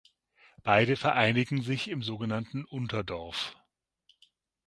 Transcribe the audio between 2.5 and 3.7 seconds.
„Unterdorf“.